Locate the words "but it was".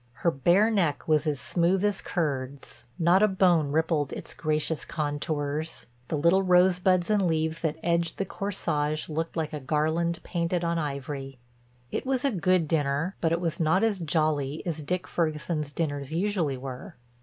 13.21-13.59